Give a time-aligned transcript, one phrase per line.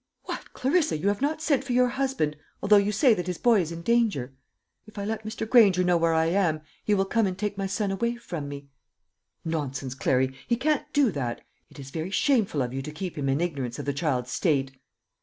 [0.23, 0.97] "What, Clarissa!
[0.97, 3.83] you have not sent for your husband, although you say that his boy is in
[3.83, 4.33] danger?"
[4.87, 5.47] "If I let Mr.
[5.47, 8.65] Granger know where I am, he will come and take my son away from me."
[9.45, 11.41] "Nonsense, Clary; he can't do that.
[11.69, 14.71] It is very shameful of you to keep him in ignorance of the child's state."